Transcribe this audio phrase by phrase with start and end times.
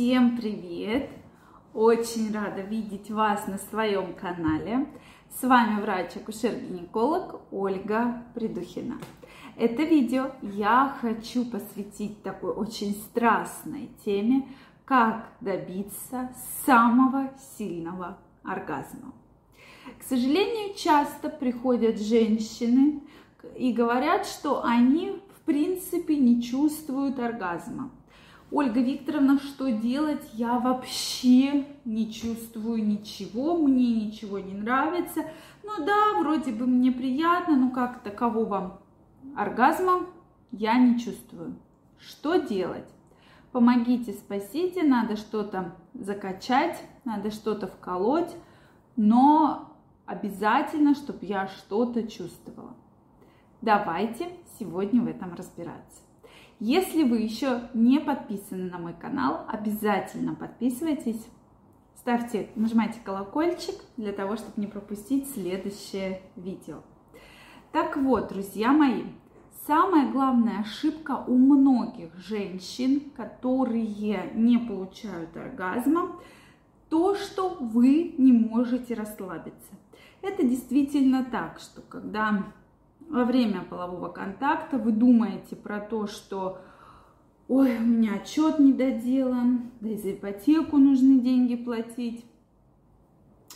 [0.00, 1.10] Всем привет!
[1.74, 4.86] Очень рада видеть вас на своем канале.
[5.28, 8.98] С вами врач-акушер-гинеколог Ольга Придухина.
[9.58, 14.48] Это видео я хочу посвятить такой очень страстной теме,
[14.86, 19.12] как добиться самого сильного оргазма.
[19.98, 23.02] К сожалению, часто приходят женщины
[23.54, 27.90] и говорят, что они в принципе не чувствуют оргазма.
[28.52, 30.28] Ольга Викторовна, что делать?
[30.32, 35.20] Я вообще не чувствую ничего, мне ничего не нравится.
[35.62, 38.80] Ну да, вроде бы мне приятно, но как такового
[39.36, 40.06] оргазма
[40.50, 41.54] я не чувствую.
[41.98, 42.88] Что делать?
[43.52, 48.34] Помогите, спасите, надо что-то закачать, надо что-то вколоть,
[48.96, 52.74] но обязательно, чтобы я что-то чувствовала.
[53.60, 54.28] Давайте
[54.58, 56.02] сегодня в этом разбираться.
[56.60, 61.26] Если вы еще не подписаны на мой канал, обязательно подписывайтесь,
[61.96, 66.82] ставьте, нажимайте колокольчик для того, чтобы не пропустить следующее видео.
[67.72, 69.04] Так вот, друзья мои,
[69.66, 76.20] самая главная ошибка у многих женщин, которые не получают оргазма,
[76.90, 79.72] то, что вы не можете расслабиться.
[80.20, 82.52] Это действительно так, что когда
[83.10, 86.60] во время полового контакта вы думаете про то, что
[87.48, 92.24] ой, у меня отчет не доделан, да и за ипотеку нужны деньги платить,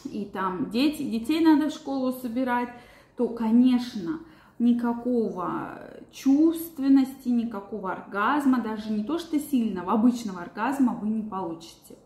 [0.05, 2.71] и там дети, детей надо в школу собирать,
[3.17, 4.19] то, конечно,
[4.59, 5.81] никакого
[6.11, 11.97] чувственности, никакого оргазма, даже не то что сильного, обычного оргазма вы не получите.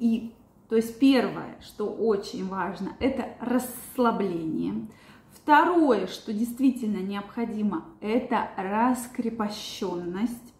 [0.00, 0.32] И
[0.68, 4.88] то есть первое, что очень важно, это расслабление.
[5.50, 10.54] Второе, что действительно необходимо, это раскрепощенность.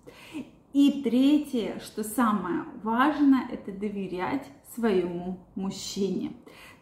[0.73, 6.33] И третье, что самое важное, это доверять своему мужчине.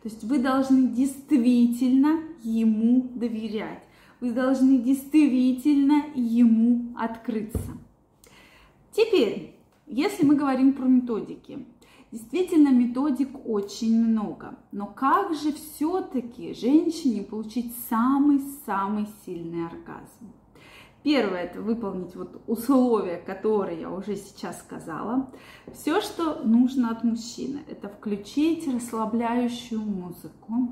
[0.02, 3.84] То есть вы должны действительно ему доверять.
[4.20, 7.76] Вы должны действительно ему открыться.
[8.90, 9.54] Теперь,
[9.86, 11.66] если мы говорим про методики,
[12.10, 14.58] Действительно, методик очень много.
[14.72, 20.32] Но как же все-таки женщине получить самый-самый сильный оргазм?
[21.02, 25.30] Первое– это выполнить вот условия, которые я уже сейчас сказала.
[25.72, 30.68] Все, что нужно от мужчины, это включить расслабляющую музыку,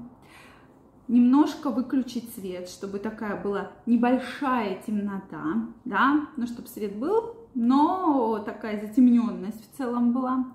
[1.07, 8.85] немножко выключить свет, чтобы такая была небольшая темнота, да, ну, чтобы свет был, но такая
[8.85, 10.47] затемненность в целом была.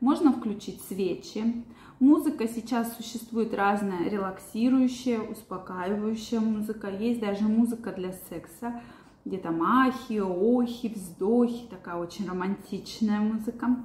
[0.00, 1.64] Можно включить свечи.
[2.00, 6.90] Музыка сейчас существует разная, релаксирующая, успокаивающая музыка.
[6.90, 8.82] Есть даже музыка для секса,
[9.24, 13.76] где там ахи, охи, вздохи, такая очень романтичная музыка.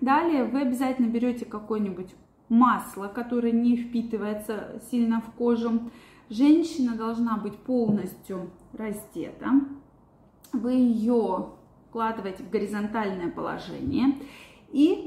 [0.00, 2.14] Далее вы обязательно берете какое-нибудь
[2.48, 5.90] масло, которое не впитывается сильно в кожу.
[6.28, 9.60] Женщина должна быть полностью раздета.
[10.52, 11.50] Вы ее
[11.88, 14.14] вкладываете в горизонтальное положение
[14.70, 15.02] и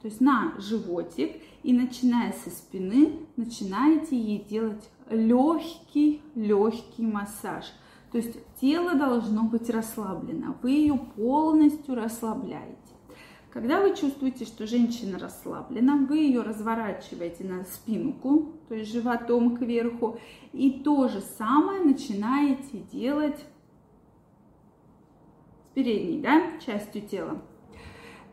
[0.00, 7.64] то есть на животик, и начиная со спины, начинаете ей делать легкий-легкий массаж.
[8.12, 12.76] То есть тело должно быть расслаблено, вы ее полностью расслабляете.
[13.56, 20.18] Когда вы чувствуете, что женщина расслаблена, вы ее разворачиваете на спинку, то есть животом кверху,
[20.52, 23.38] и то же самое начинаете делать
[25.64, 27.40] с передней да, частью тела.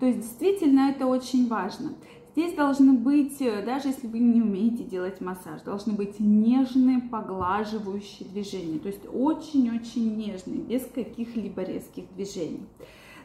[0.04, 1.94] То есть действительно это очень важно.
[2.34, 8.28] Здесь должны быть, э, даже если вы не умеете делать массаж, должны быть нежные, поглаживающие
[8.28, 8.80] движения.
[8.80, 12.66] То есть очень-очень нежные, без каких-либо резких движений.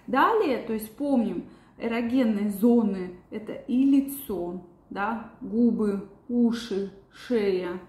[0.07, 1.47] Далее, то есть помним,
[1.79, 7.81] эрогенные зоны– это и лицо, да, губы, уши, шея,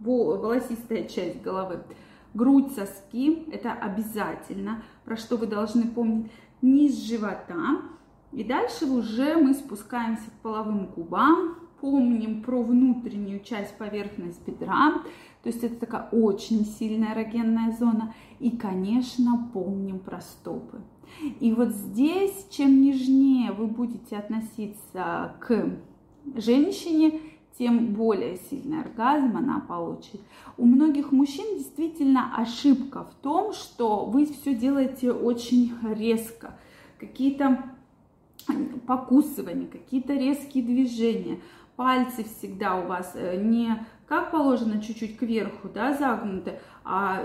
[0.00, 1.82] волосистая часть головы.
[2.32, 6.32] Грудь, соски– это обязательно, про что вы должны помнить.
[6.62, 7.82] Низ живота
[8.32, 15.02] и дальше уже мы спускаемся к половым губам, помним про внутреннюю часть поверхность бедра,
[15.42, 18.14] то есть это такая очень сильная эрогенная зона.
[18.38, 20.80] И, конечно, помним про стопы.
[21.40, 25.76] И вот здесь, чем нежнее вы будете относиться к
[26.36, 27.20] женщине,
[27.58, 30.20] тем более сильный оргазм она получит.
[30.56, 36.56] У многих мужчин действительно ошибка в том, что вы все делаете очень резко.
[36.98, 37.62] Какие-то
[38.86, 41.40] покусывания, какие-то резкие движения.
[41.76, 47.24] Пальцы всегда у вас э, не как положено, чуть-чуть кверху, да, загнуты, а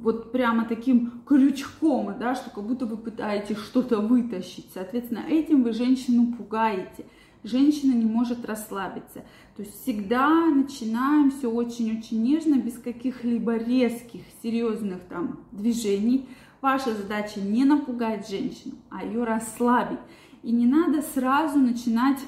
[0.00, 4.70] вот прямо таким крючком, да, что как будто вы пытаетесь что-то вытащить.
[4.72, 7.06] Соответственно, этим вы женщину пугаете.
[7.42, 9.24] Женщина не может расслабиться.
[9.56, 16.28] То есть всегда начинаем все очень-очень нежно, без каких-либо резких, серьезных там движений.
[16.60, 19.98] Ваша задача не напугать женщину, а ее расслабить.
[20.42, 22.18] И не надо сразу начинать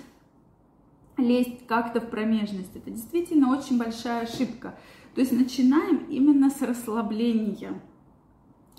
[1.16, 2.74] лезть как-то в промежность.
[2.74, 4.78] Это действительно очень большая ошибка.
[5.14, 7.80] То есть начинаем именно с расслабления.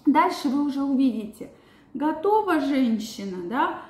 [0.05, 1.49] Дальше вы уже увидите,
[1.93, 3.81] готова женщина, да,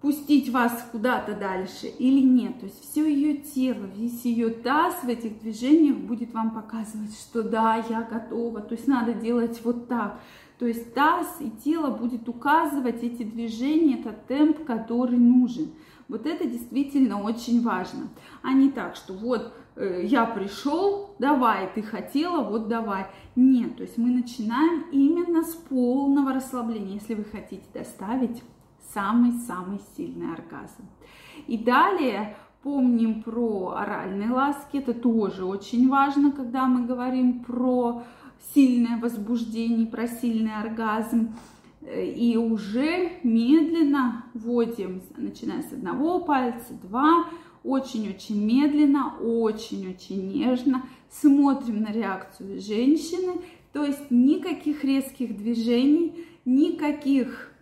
[0.00, 2.58] пустить вас куда-то дальше или нет.
[2.60, 7.42] То есть все ее тело, весь ее таз в этих движениях будет вам показывать, что
[7.42, 8.60] да, я готова.
[8.60, 10.20] То есть надо делать вот так.
[10.58, 15.70] То есть таз и тело будет указывать эти движения, этот темп, который нужен.
[16.08, 18.08] Вот это действительно очень важно.
[18.42, 23.06] А не так, что вот э, я пришел, давай, ты хотела, вот давай.
[23.36, 28.42] Нет, то есть мы начинаем именно с полного расслабления, если вы хотите доставить
[28.94, 30.88] самый-самый сильный оргазм.
[31.46, 38.02] И далее помним про оральные ласки, это тоже очень важно, когда мы говорим про
[38.54, 41.34] сильное возбуждение, про сильный оргазм.
[41.96, 47.26] И уже медленно вводим, начиная с одного пальца, два,
[47.62, 53.40] очень-очень медленно, очень-очень нежно смотрим на реакцию женщины,
[53.72, 57.52] то есть никаких резких движений, никаких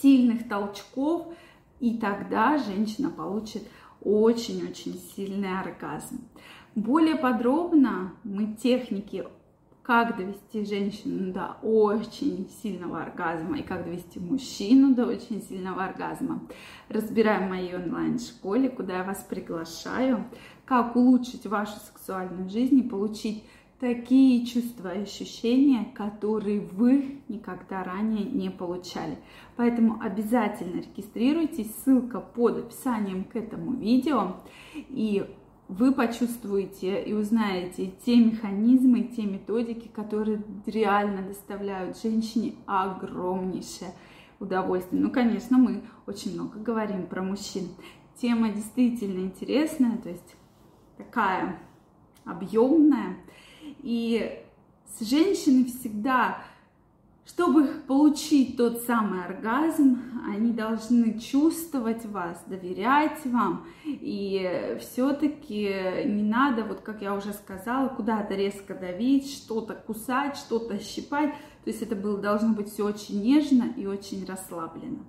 [0.00, 1.34] сильных толчков,
[1.80, 3.62] и тогда женщина получит
[4.02, 6.20] очень-очень сильный оргазм.
[6.74, 9.24] Более подробно мы техники
[9.88, 16.42] как довести женщину до очень сильного оргазма и как довести мужчину до очень сильного оргазма.
[16.90, 20.26] Разбираем в моей онлайн-школе, куда я вас приглашаю,
[20.66, 23.44] как улучшить вашу сексуальную жизнь и получить
[23.80, 29.18] такие чувства и ощущения, которые вы никогда ранее не получали.
[29.56, 34.36] Поэтому обязательно регистрируйтесь, ссылка под описанием к этому видео.
[34.74, 35.24] И
[35.68, 43.92] вы почувствуете и узнаете те механизмы, те методики, которые реально доставляют женщине огромнейшее
[44.40, 45.02] удовольствие.
[45.02, 47.68] Ну, конечно, мы очень много говорим про мужчин.
[48.16, 50.36] Тема действительно интересная, то есть
[50.96, 51.58] такая
[52.24, 53.16] объемная.
[53.82, 54.42] И
[54.98, 56.42] с женщиной всегда
[57.28, 63.66] чтобы получить тот самый оргазм, они должны чувствовать вас, доверять вам.
[63.84, 70.78] И все-таки не надо, вот как я уже сказала, куда-то резко давить, что-то кусать, что-то
[70.80, 71.32] щипать.
[71.64, 75.04] То есть это было, должно быть все очень нежно и очень расслабленно.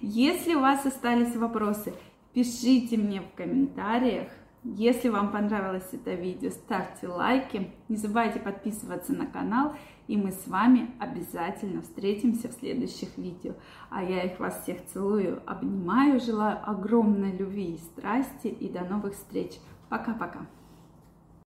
[0.00, 1.92] Если у вас остались вопросы,
[2.32, 4.28] пишите мне в комментариях.
[4.66, 7.70] Если вам понравилось это видео, ставьте лайки.
[7.90, 9.74] Не забывайте подписываться на канал.
[10.06, 13.54] И мы с вами обязательно встретимся в следующих видео.
[13.90, 18.46] А я их вас всех целую, обнимаю, желаю огромной любви и страсти.
[18.46, 19.52] И до новых встреч.
[19.90, 20.46] Пока-пока.